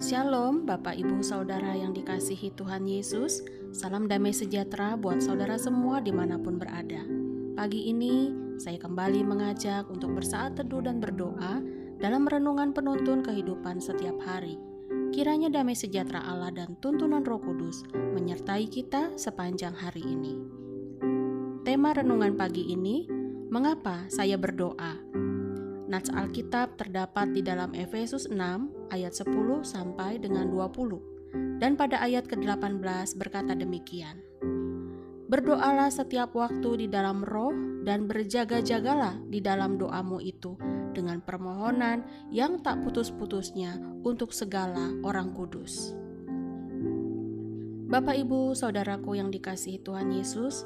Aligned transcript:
Shalom, 0.00 0.64
Bapak, 0.64 0.96
Ibu, 0.96 1.20
Saudara 1.20 1.76
yang 1.76 1.92
dikasihi 1.92 2.56
Tuhan 2.56 2.88
Yesus. 2.88 3.44
Salam 3.68 4.08
damai 4.08 4.32
sejahtera 4.32 4.96
buat 4.96 5.20
saudara 5.20 5.60
semua 5.60 6.00
di 6.00 6.08
mana 6.08 6.40
pun 6.40 6.56
berada. 6.56 7.04
Pagi 7.52 7.92
ini, 7.92 8.32
saya 8.56 8.80
kembali 8.80 9.20
mengajak 9.20 9.92
untuk 9.92 10.16
bersaat 10.16 10.56
teduh 10.56 10.80
dan 10.80 11.04
berdoa 11.04 11.60
dalam 12.00 12.24
renungan 12.24 12.72
penuntun 12.72 13.20
kehidupan 13.20 13.76
setiap 13.76 14.16
hari. 14.24 14.56
Kiranya 15.12 15.52
damai 15.52 15.76
sejahtera 15.76 16.24
Allah 16.24 16.48
dan 16.48 16.80
tuntunan 16.80 17.20
Roh 17.20 17.36
Kudus 17.44 17.84
menyertai 17.92 18.72
kita 18.72 19.20
sepanjang 19.20 19.76
hari 19.76 20.00
ini. 20.00 20.32
Tema 21.60 21.92
renungan 21.92 22.40
pagi 22.40 22.72
ini, 22.72 23.04
mengapa 23.52 24.08
saya 24.08 24.40
berdoa? 24.40 25.09
Nats 25.90 26.06
Alkitab 26.06 26.78
terdapat 26.78 27.34
di 27.34 27.42
dalam 27.42 27.74
Efesus 27.74 28.30
6 28.30 28.38
ayat 28.94 29.10
10 29.10 29.26
sampai 29.66 30.22
dengan 30.22 30.46
20 30.46 31.58
dan 31.58 31.74
pada 31.74 31.98
ayat 31.98 32.30
ke-18 32.30 33.18
berkata 33.18 33.58
demikian. 33.58 34.22
Berdoalah 35.26 35.90
setiap 35.90 36.38
waktu 36.38 36.86
di 36.86 36.86
dalam 36.86 37.26
roh 37.26 37.50
dan 37.82 38.06
berjaga-jagalah 38.06 39.18
di 39.26 39.42
dalam 39.42 39.82
doamu 39.82 40.22
itu 40.22 40.54
dengan 40.94 41.18
permohonan 41.22 42.06
yang 42.30 42.62
tak 42.62 42.86
putus-putusnya 42.86 43.78
untuk 44.06 44.30
segala 44.30 44.94
orang 45.02 45.34
kudus. 45.34 45.98
Bapak, 47.90 48.14
Ibu, 48.14 48.54
saudaraku 48.54 49.18
yang 49.18 49.34
dikasihi 49.34 49.82
Tuhan 49.82 50.14
Yesus, 50.14 50.62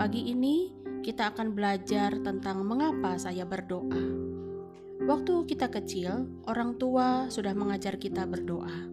pagi 0.00 0.32
ini 0.32 0.72
kita 1.04 1.36
akan 1.36 1.52
belajar 1.52 2.16
tentang 2.24 2.64
mengapa 2.64 3.20
saya 3.20 3.44
berdoa. 3.44 4.31
Waktu 5.02 5.50
kita 5.50 5.66
kecil, 5.66 6.30
orang 6.46 6.78
tua 6.78 7.26
sudah 7.26 7.50
mengajar 7.58 7.98
kita 7.98 8.22
berdoa. 8.22 8.86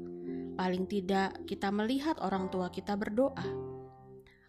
Paling 0.58 0.90
tidak, 0.90 1.46
kita 1.46 1.70
melihat 1.70 2.18
orang 2.18 2.50
tua 2.50 2.74
kita 2.74 2.98
berdoa, 2.98 3.46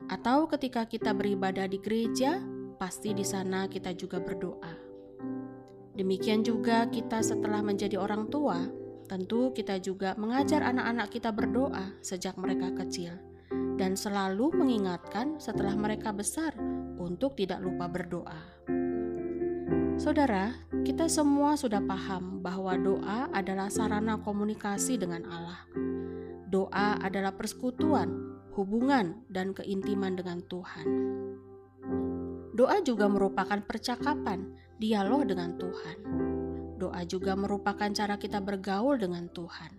atau 0.08 0.48
ketika 0.48 0.88
kita 0.88 1.12
beribadah 1.12 1.68
di 1.68 1.76
gereja, 1.76 2.40
pasti 2.80 3.12
di 3.12 3.22
sana 3.22 3.68
kita 3.68 3.92
juga 3.92 4.24
berdoa. 4.24 4.72
Demikian 5.94 6.40
juga 6.40 6.88
kita 6.88 7.20
setelah 7.20 7.60
menjadi 7.60 8.00
orang 8.00 8.32
tua, 8.32 8.64
tentu 9.04 9.52
kita 9.52 9.76
juga 9.84 10.16
mengajar 10.16 10.64
anak-anak 10.64 11.12
kita 11.12 11.28
berdoa 11.28 11.92
sejak 12.00 12.40
mereka 12.40 12.72
kecil, 12.72 13.14
dan 13.76 14.00
selalu 14.00 14.48
mengingatkan 14.56 15.36
setelah 15.36 15.76
mereka 15.76 16.08
besar 16.10 16.56
untuk 16.96 17.36
tidak 17.36 17.60
lupa 17.60 17.84
berdoa. 17.84 18.40
Saudara, 20.00 20.56
kita 20.80 21.12
semua 21.12 21.60
sudah 21.60 21.84
paham 21.84 22.40
bahwa 22.40 22.72
doa 22.72 23.28
adalah 23.36 23.68
sarana 23.68 24.16
komunikasi 24.16 24.96
dengan 24.96 25.28
Allah. 25.28 25.60
Doa 26.48 26.96
adalah 27.04 27.36
persekutuan, 27.36 28.08
hubungan, 28.56 29.20
dan 29.28 29.52
keintiman 29.52 30.16
dengan 30.16 30.40
Tuhan. 30.48 30.88
Doa 32.56 32.80
juga 32.80 33.12
merupakan 33.12 33.60
percakapan, 33.60 34.56
dialog 34.80 35.28
dengan 35.28 35.60
Tuhan. 35.60 35.96
Doa 36.80 37.04
juga 37.04 37.36
merupakan 37.36 37.92
cara 37.92 38.16
kita 38.16 38.40
bergaul 38.40 38.96
dengan 38.96 39.28
Tuhan. 39.28 39.76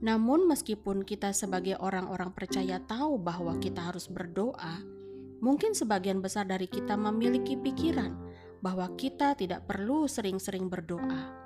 Namun, 0.00 0.48
meskipun 0.48 1.04
kita 1.04 1.36
sebagai 1.36 1.76
orang-orang 1.76 2.32
percaya 2.32 2.80
tahu 2.80 3.20
bahwa 3.20 3.60
kita 3.60 3.84
harus 3.84 4.08
berdoa, 4.08 4.80
mungkin 5.44 5.76
sebagian 5.76 6.24
besar 6.24 6.48
dari 6.48 6.64
kita 6.64 6.96
memiliki 6.96 7.60
pikiran 7.60 8.23
bahwa 8.64 8.88
kita 8.96 9.36
tidak 9.36 9.68
perlu 9.68 10.08
sering-sering 10.08 10.72
berdoa. 10.72 11.44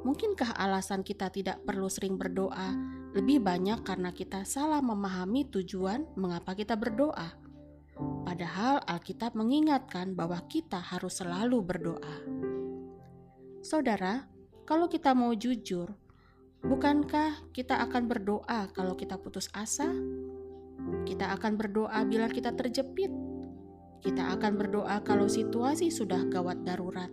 Mungkinkah 0.00 0.56
alasan 0.56 1.04
kita 1.04 1.28
tidak 1.28 1.60
perlu 1.68 1.92
sering 1.92 2.16
berdoa 2.16 2.72
lebih 3.12 3.44
banyak 3.44 3.84
karena 3.84 4.16
kita 4.16 4.48
salah 4.48 4.80
memahami 4.80 5.44
tujuan 5.52 6.08
mengapa 6.16 6.56
kita 6.56 6.72
berdoa? 6.72 7.36
Padahal 8.24 8.80
Alkitab 8.88 9.36
mengingatkan 9.36 10.16
bahwa 10.16 10.40
kita 10.48 10.80
harus 10.80 11.20
selalu 11.20 11.60
berdoa. 11.60 12.16
Saudara, 13.60 14.24
kalau 14.64 14.88
kita 14.88 15.12
mau 15.12 15.36
jujur, 15.36 15.92
bukankah 16.64 17.52
kita 17.52 17.76
akan 17.84 18.08
berdoa 18.08 18.72
kalau 18.72 18.96
kita 18.96 19.20
putus 19.20 19.52
asa? 19.52 19.92
Kita 21.04 21.34
akan 21.36 21.60
berdoa 21.60 21.98
bila 22.08 22.30
kita 22.30 22.56
terjepit, 22.56 23.10
kita 24.02 24.36
akan 24.36 24.58
berdoa 24.58 25.00
kalau 25.04 25.28
situasi 25.28 25.92
sudah 25.92 26.26
gawat 26.28 26.64
darurat. 26.64 27.08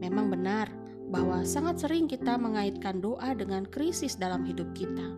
Memang 0.00 0.28
benar 0.28 0.68
bahwa 1.08 1.44
sangat 1.46 1.84
sering 1.84 2.10
kita 2.10 2.36
mengaitkan 2.36 2.98
doa 3.00 3.32
dengan 3.36 3.64
krisis 3.68 4.16
dalam 4.16 4.44
hidup 4.44 4.72
kita. 4.72 5.14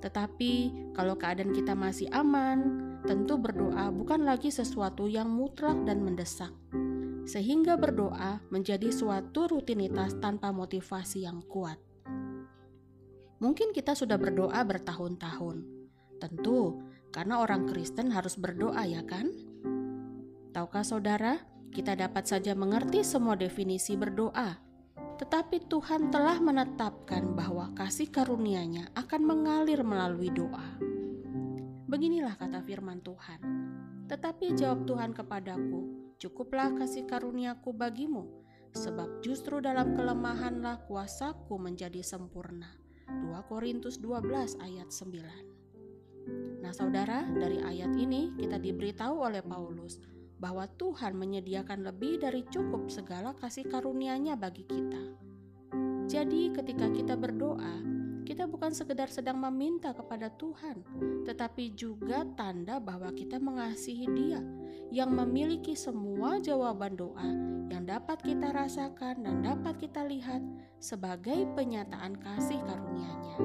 Tetapi 0.00 0.52
kalau 0.94 1.18
keadaan 1.18 1.50
kita 1.50 1.74
masih 1.74 2.06
aman, 2.14 2.80
tentu 3.04 3.34
berdoa 3.40 3.90
bukan 3.90 4.22
lagi 4.22 4.54
sesuatu 4.54 5.10
yang 5.10 5.26
mutlak 5.26 5.76
dan 5.82 6.04
mendesak. 6.04 6.52
Sehingga 7.26 7.74
berdoa 7.74 8.38
menjadi 8.54 8.88
suatu 8.94 9.50
rutinitas 9.50 10.14
tanpa 10.22 10.54
motivasi 10.54 11.26
yang 11.26 11.42
kuat. 11.44 11.80
Mungkin 13.42 13.74
kita 13.76 13.92
sudah 13.92 14.16
berdoa 14.16 14.62
bertahun-tahun. 14.64 15.56
Tentu, 16.16 16.80
karena 17.12 17.42
orang 17.42 17.68
Kristen 17.68 18.08
harus 18.14 18.38
berdoa 18.40 18.86
ya 18.88 19.04
kan? 19.04 19.28
Tahukah 20.56 20.88
saudara, 20.88 21.36
kita 21.68 21.92
dapat 21.92 22.24
saja 22.24 22.56
mengerti 22.56 23.04
semua 23.04 23.36
definisi 23.36 23.92
berdoa, 23.92 24.56
tetapi 25.20 25.68
Tuhan 25.68 26.08
telah 26.08 26.40
menetapkan 26.40 27.36
bahwa 27.36 27.76
kasih 27.76 28.08
karunia-Nya 28.08 28.88
akan 28.96 29.20
mengalir 29.20 29.84
melalui 29.84 30.32
doa. 30.32 30.80
Beginilah 31.92 32.40
kata 32.40 32.64
firman 32.64 33.04
Tuhan. 33.04 33.36
Tetapi 34.08 34.56
jawab 34.56 34.88
Tuhan 34.88 35.12
kepadaku, 35.12 36.16
cukuplah 36.16 36.72
kasih 36.72 37.04
karuniaku 37.04 37.76
bagimu, 37.76 38.24
sebab 38.72 39.20
justru 39.20 39.60
dalam 39.60 39.92
kelemahanlah 39.92 40.88
kuasaku 40.88 41.52
menjadi 41.60 42.00
sempurna. 42.00 42.80
2 43.12 43.28
Korintus 43.44 44.00
12 44.00 44.56
ayat 44.64 44.88
9 44.88 46.64
Nah 46.64 46.72
saudara, 46.72 47.28
dari 47.28 47.60
ayat 47.60 47.92
ini 47.92 48.32
kita 48.40 48.56
diberitahu 48.56 49.20
oleh 49.20 49.44
Paulus 49.44 50.15
bahwa 50.36 50.68
Tuhan 50.76 51.16
menyediakan 51.16 51.84
lebih 51.84 52.20
dari 52.20 52.44
cukup 52.48 52.92
segala 52.92 53.32
kasih 53.36 53.64
karunia-Nya 53.68 54.36
bagi 54.36 54.68
kita. 54.68 55.02
Jadi 56.06 56.54
ketika 56.54 56.86
kita 56.92 57.18
berdoa, 57.18 57.82
kita 58.26 58.46
bukan 58.46 58.74
sekedar 58.74 59.06
sedang 59.06 59.38
meminta 59.38 59.94
kepada 59.94 60.30
Tuhan, 60.34 60.82
tetapi 61.22 61.78
juga 61.78 62.26
tanda 62.34 62.82
bahwa 62.82 63.14
kita 63.14 63.38
mengasihi 63.38 64.06
Dia 64.12 64.42
yang 64.90 65.14
memiliki 65.14 65.74
semua 65.74 66.38
jawaban 66.42 66.94
doa 66.94 67.30
yang 67.70 67.86
dapat 67.86 68.22
kita 68.22 68.50
rasakan 68.54 69.26
dan 69.26 69.42
dapat 69.42 69.78
kita 69.78 70.06
lihat 70.06 70.42
sebagai 70.78 71.46
penyataan 71.54 72.18
kasih 72.18 72.58
karunia-Nya. 72.66 73.38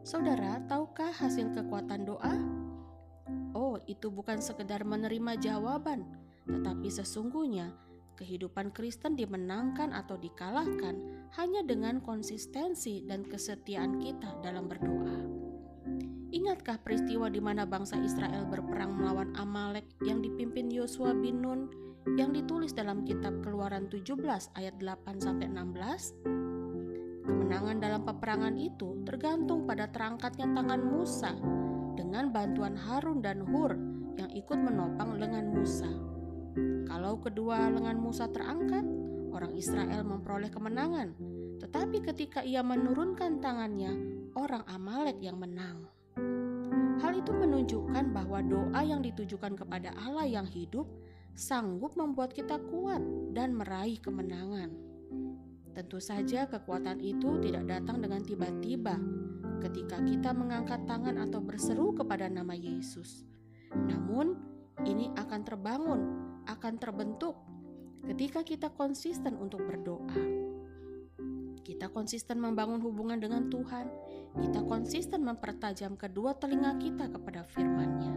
Saudara, 0.00 0.60
tahukah 0.64 1.12
hasil 1.12 1.52
kekuatan 1.52 2.08
doa? 2.08 2.36
Itu 3.90 4.14
bukan 4.14 4.38
sekedar 4.38 4.86
menerima 4.86 5.34
jawaban, 5.42 6.06
tetapi 6.46 6.86
sesungguhnya 6.86 7.74
kehidupan 8.14 8.70
Kristen 8.70 9.18
dimenangkan 9.18 9.90
atau 9.90 10.14
dikalahkan 10.14 10.94
hanya 11.40 11.66
dengan 11.66 11.98
konsistensi 12.04 13.02
dan 13.08 13.26
kesetiaan 13.26 13.98
kita 13.98 14.38
dalam 14.46 14.70
berdoa. 14.70 15.18
Ingatkah 16.30 16.78
peristiwa 16.78 17.26
di 17.26 17.42
mana 17.42 17.66
bangsa 17.66 17.98
Israel 17.98 18.46
berperang 18.46 18.94
melawan 18.94 19.34
Amalek 19.34 19.82
yang 20.06 20.22
dipimpin 20.22 20.70
Yosua 20.70 21.10
bin 21.10 21.42
Nun 21.42 21.66
yang 22.14 22.30
ditulis 22.30 22.70
dalam 22.70 23.02
kitab 23.02 23.42
Keluaran 23.42 23.90
17 23.90 24.14
ayat 24.54 24.78
8 24.78 25.18
sampai 25.18 25.50
16? 25.50 27.26
Kemenangan 27.26 27.82
dalam 27.82 28.02
peperangan 28.06 28.54
itu 28.54 29.02
tergantung 29.02 29.66
pada 29.66 29.90
terangkatnya 29.90 30.54
tangan 30.54 30.82
Musa 30.86 31.34
dengan 31.98 32.30
bantuan 32.30 32.78
Harun 32.78 33.18
dan 33.26 33.42
Hur 33.42 33.89
yang 34.20 34.30
ikut 34.36 34.58
menopang 34.60 35.16
lengan 35.16 35.48
Musa. 35.48 35.88
Kalau 36.84 37.16
kedua 37.16 37.72
lengan 37.72 37.96
Musa 37.96 38.28
terangkat, 38.28 38.84
orang 39.32 39.56
Israel 39.56 40.04
memperoleh 40.04 40.52
kemenangan. 40.52 41.16
Tetapi 41.56 42.04
ketika 42.04 42.44
ia 42.44 42.60
menurunkan 42.60 43.40
tangannya, 43.40 43.96
orang 44.36 44.60
Amalek 44.68 45.16
yang 45.24 45.40
menang. 45.40 45.88
Hal 47.00 47.16
itu 47.16 47.32
menunjukkan 47.32 48.12
bahwa 48.12 48.44
doa 48.44 48.80
yang 48.84 49.00
ditujukan 49.00 49.56
kepada 49.56 49.96
Allah 49.96 50.28
yang 50.28 50.44
hidup 50.44 50.84
sanggup 51.32 51.96
membuat 51.96 52.36
kita 52.36 52.60
kuat 52.60 53.00
dan 53.32 53.56
meraih 53.56 53.96
kemenangan. 53.96 54.68
Tentu 55.72 55.96
saja 56.02 56.44
kekuatan 56.44 57.00
itu 57.00 57.40
tidak 57.40 57.64
datang 57.70 58.04
dengan 58.04 58.20
tiba-tiba, 58.20 59.00
ketika 59.64 60.02
kita 60.02 60.34
mengangkat 60.34 60.84
tangan 60.84 61.16
atau 61.16 61.40
berseru 61.40 61.96
kepada 61.96 62.28
nama 62.28 62.52
Yesus. 62.52 63.29
Namun, 63.88 64.36
ini 64.84 65.12
akan 65.16 65.40
terbangun, 65.44 66.00
akan 66.48 66.74
terbentuk 66.80 67.36
ketika 68.08 68.40
kita 68.44 68.68
konsisten 68.72 69.36
untuk 69.36 69.64
berdoa. 69.64 70.16
Kita 71.60 71.92
konsisten 71.92 72.40
membangun 72.40 72.80
hubungan 72.82 73.20
dengan 73.20 73.46
Tuhan, 73.52 73.86
kita 74.40 74.64
konsisten 74.66 75.22
mempertajam 75.22 75.94
kedua 75.94 76.34
telinga 76.34 76.74
kita 76.80 77.12
kepada 77.12 77.44
firman-Nya. 77.46 78.14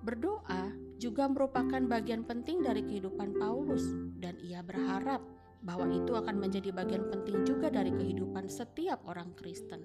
Berdoa 0.00 0.72
juga 0.96 1.28
merupakan 1.28 1.80
bagian 1.86 2.26
penting 2.26 2.64
dari 2.64 2.82
kehidupan 2.82 3.36
Paulus 3.38 3.84
dan 4.18 4.36
ia 4.40 4.64
berharap 4.64 5.22
bahwa 5.60 5.92
itu 5.92 6.16
akan 6.16 6.40
menjadi 6.40 6.72
bagian 6.72 7.08
penting 7.12 7.44
juga 7.44 7.68
dari 7.68 7.92
kehidupan 7.92 8.48
setiap 8.48 9.04
orang 9.04 9.36
Kristen. 9.36 9.84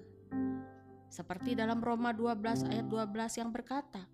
Seperti 1.06 1.54
dalam 1.54 1.84
Roma 1.84 2.10
12 2.10 2.66
ayat 2.72 2.86
12 2.88 3.40
yang 3.40 3.50
berkata, 3.52 4.08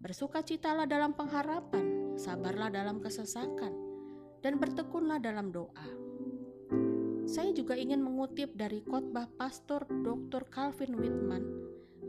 Bersukacitalah 0.00 0.88
dalam 0.88 1.12
pengharapan, 1.12 2.16
sabarlah 2.16 2.72
dalam 2.72 3.04
kesesakan, 3.04 3.68
dan 4.40 4.56
bertekunlah 4.56 5.20
dalam 5.20 5.52
doa. 5.52 5.88
Saya 7.28 7.52
juga 7.52 7.76
ingin 7.76 8.00
mengutip 8.00 8.56
dari 8.56 8.80
khotbah 8.80 9.28
pastor 9.36 9.84
Dr. 9.84 10.48
Calvin 10.48 10.96
Whitman 10.96 11.44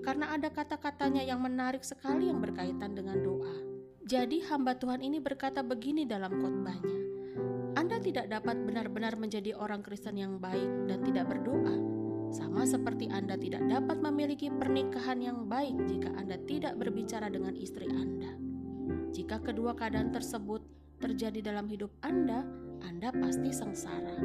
karena 0.08 0.32
ada 0.32 0.48
kata-katanya 0.48 1.20
yang 1.20 1.44
menarik 1.44 1.84
sekali 1.84 2.32
yang 2.32 2.40
berkaitan 2.40 2.96
dengan 2.96 3.20
doa. 3.20 3.60
Jadi 4.08 4.40
hamba 4.48 4.80
Tuhan 4.80 5.04
ini 5.04 5.20
berkata 5.20 5.60
begini 5.60 6.08
dalam 6.08 6.32
khotbahnya. 6.32 7.00
Anda 7.76 8.00
tidak 8.00 8.32
dapat 8.32 8.56
benar-benar 8.72 9.20
menjadi 9.20 9.52
orang 9.52 9.84
Kristen 9.84 10.16
yang 10.16 10.40
baik 10.40 10.88
dan 10.88 11.04
tidak 11.04 11.28
berdoa. 11.28 11.76
Sama 12.32 12.64
seperti 12.64 13.12
Anda 13.12 13.36
tidak 13.36 13.68
dapat 13.68 14.00
memiliki 14.00 14.48
pernikahan 14.48 15.20
yang 15.20 15.52
baik 15.52 15.76
jika 15.84 16.16
Anda 16.16 16.40
tidak 16.48 16.80
berbicara 16.80 17.28
dengan 17.28 17.52
istri 17.60 17.92
Anda. 17.92 18.40
Jika 19.12 19.44
kedua 19.44 19.76
keadaan 19.76 20.16
tersebut 20.16 20.64
terjadi 21.04 21.52
dalam 21.52 21.68
hidup 21.68 21.92
Anda, 22.00 22.48
Anda 22.88 23.12
pasti 23.12 23.52
sengsara. 23.52 24.16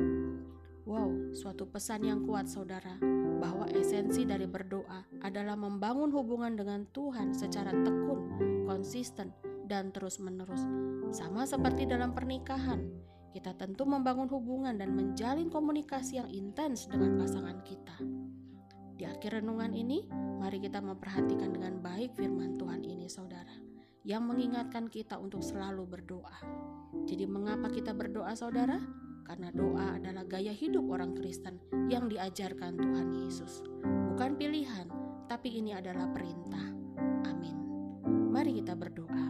Wow, 0.87 1.35
suatu 1.35 1.67
pesan 1.67 2.07
yang 2.07 2.23
kuat, 2.23 2.47
saudara, 2.47 2.95
bahwa 3.43 3.67
esensi 3.75 4.23
dari 4.23 4.47
berdoa 4.47 5.03
adalah 5.27 5.59
membangun 5.59 6.15
hubungan 6.15 6.55
dengan 6.55 6.87
Tuhan 6.95 7.35
secara 7.35 7.75
tekun, 7.75 8.39
konsisten, 8.71 9.35
dan 9.67 9.91
terus-menerus. 9.91 10.63
Sama 11.11 11.43
seperti 11.43 11.91
dalam 11.91 12.15
pernikahan, 12.15 12.87
kita 13.37 13.53
tentu 13.53 13.85
membangun 13.85 14.33
hubungan 14.33 14.81
dan 14.81 14.97
menjalin 14.97 15.53
komunikasi 15.53 16.17
yang 16.17 16.33
intens 16.33 16.89
dengan 16.89 17.21
pasangan 17.21 17.61
kita. 17.69 18.01
Di 18.97 19.05
akhir 19.05 19.45
renungan 19.45 19.77
ini, 19.77 20.09
mari 20.41 20.57
kita 20.57 20.81
memperhatikan 20.81 21.53
dengan 21.53 21.85
baik 21.85 22.17
firman 22.17 22.57
Tuhan 22.57 22.81
ini, 22.81 23.05
saudara 23.13 23.53
yang 24.07 24.23
mengingatkan 24.25 24.87
kita 24.87 25.19
untuk 25.19 25.43
selalu 25.43 25.85
berdoa. 25.85 26.39
Jadi, 27.05 27.27
mengapa 27.27 27.69
kita 27.69 27.91
berdoa, 27.93 28.33
saudara? 28.39 28.79
Karena 29.27 29.51
doa 29.51 29.99
adalah 29.99 30.23
gaya 30.23 30.55
hidup 30.55 30.87
orang 30.87 31.13
Kristen 31.19 31.59
yang 31.91 32.07
diajarkan 32.07 32.79
Tuhan 32.79 33.11
Yesus, 33.21 33.67
bukan 34.15 34.39
pilihan, 34.39 34.87
tapi 35.27 35.59
ini 35.59 35.75
adalah 35.75 36.07
perintah. 36.15 36.71
Amin. 37.27 37.59
Mari 38.31 38.63
kita 38.63 38.79
berdoa. 38.79 39.27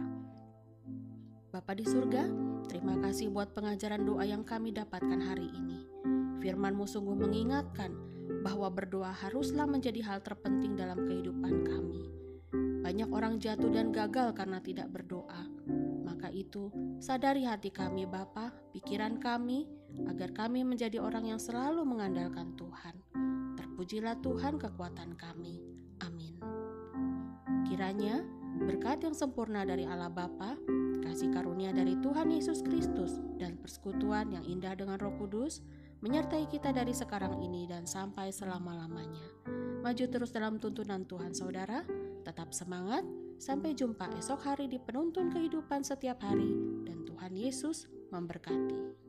Bapa 1.57 1.73
di 1.73 1.89
surga, 1.89 2.21
terima 2.69 3.01
kasih 3.01 3.33
buat 3.33 3.49
pengajaran 3.57 4.05
doa 4.05 4.21
yang 4.21 4.45
kami 4.45 4.69
dapatkan 4.77 5.17
hari 5.17 5.49
ini. 5.49 5.89
Firman-Mu 6.37 6.85
sungguh 6.85 7.17
mengingatkan 7.17 7.97
bahwa 8.45 8.69
berdoa 8.69 9.09
haruslah 9.09 9.65
menjadi 9.65 10.05
hal 10.05 10.21
terpenting 10.21 10.77
dalam 10.77 11.01
kehidupan 11.09 11.65
kami. 11.65 12.13
Banyak 12.85 13.09
orang 13.09 13.41
jatuh 13.41 13.73
dan 13.73 13.89
gagal 13.89 14.37
karena 14.37 14.61
tidak 14.61 14.93
berdoa. 14.93 15.49
Maka 16.05 16.29
itu, 16.29 16.69
sadari 17.01 17.49
hati 17.49 17.73
kami 17.73 18.05
Bapa, 18.05 18.53
pikiran 18.77 19.17
kami, 19.17 19.65
agar 20.05 20.37
kami 20.37 20.61
menjadi 20.61 21.01
orang 21.01 21.25
yang 21.25 21.41
selalu 21.41 21.81
mengandalkan 21.89 22.53
Tuhan. 22.53 23.01
Terpujilah 23.57 24.21
Tuhan 24.21 24.61
kekuatan 24.61 25.17
kami. 25.17 25.57
Amin. 26.05 26.37
Kiranya 27.65 28.36
berkat 28.57 29.05
yang 29.05 29.13
sempurna 29.13 29.61
dari 29.63 29.85
Allah 29.85 30.09
Bapa, 30.09 30.57
kasih 31.05 31.29
karunia 31.33 31.69
dari 31.73 31.97
Tuhan 32.01 32.33
Yesus 32.33 32.65
Kristus, 32.65 33.21
dan 33.37 33.57
persekutuan 33.61 34.33
yang 34.33 34.45
indah 34.45 34.73
dengan 34.73 34.97
Roh 34.97 35.13
Kudus 35.17 35.61
menyertai 36.01 36.45
kita 36.49 36.73
dari 36.73 36.93
sekarang 36.93 37.41
ini 37.41 37.65
dan 37.65 37.85
sampai 37.85 38.29
selama-lamanya. 38.29 39.25
Maju 39.81 40.05
terus 40.09 40.29
dalam 40.33 40.61
tuntunan 40.61 41.05
Tuhan, 41.05 41.33
saudara 41.33 41.81
Tetap 42.27 42.51
semangat, 42.51 43.07
sampai 43.39 43.71
jumpa 43.71 44.11
esok 44.19 44.43
hari 44.43 44.67
di 44.67 44.83
penuntun 44.83 45.31
kehidupan 45.31 45.79
setiap 45.79 46.19
hari, 46.19 46.51
dan 46.83 47.07
Tuhan 47.07 47.39
Yesus 47.39 47.87
memberkati. 48.11 49.06